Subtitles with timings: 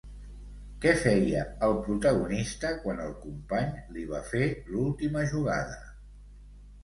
[0.83, 5.77] Què feia el protagonista quan el company li va fer l'última jugada?